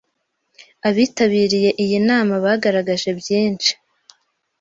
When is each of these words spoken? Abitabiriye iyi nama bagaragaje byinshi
Abitabiriye 0.87 1.69
iyi 1.83 1.97
nama 2.09 2.33
bagaragaje 2.45 3.09
byinshi 3.19 3.71